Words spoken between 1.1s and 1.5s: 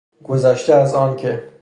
که...